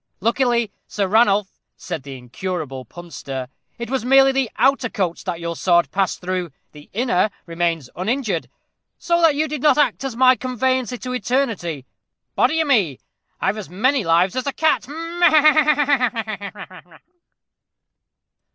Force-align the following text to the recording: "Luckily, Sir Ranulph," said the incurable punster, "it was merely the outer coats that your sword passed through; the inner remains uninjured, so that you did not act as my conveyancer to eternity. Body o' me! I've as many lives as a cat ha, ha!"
"Luckily, 0.19 0.71
Sir 0.87 1.07
Ranulph," 1.07 1.59
said 1.77 2.01
the 2.01 2.17
incurable 2.17 2.85
punster, 2.85 3.49
"it 3.77 3.91
was 3.91 4.03
merely 4.03 4.31
the 4.31 4.49
outer 4.57 4.89
coats 4.89 5.21
that 5.21 5.39
your 5.39 5.55
sword 5.55 5.91
passed 5.91 6.21
through; 6.21 6.51
the 6.71 6.89
inner 6.91 7.29
remains 7.45 7.87
uninjured, 7.95 8.49
so 8.97 9.21
that 9.21 9.35
you 9.35 9.47
did 9.47 9.61
not 9.61 9.77
act 9.77 10.03
as 10.03 10.15
my 10.15 10.35
conveyancer 10.35 10.97
to 10.97 11.13
eternity. 11.13 11.85
Body 12.33 12.59
o' 12.63 12.65
me! 12.65 12.97
I've 13.39 13.57
as 13.59 13.69
many 13.69 14.03
lives 14.03 14.35
as 14.35 14.47
a 14.47 14.53
cat 14.53 14.87
ha, 14.87 16.49
ha!" 16.51 16.99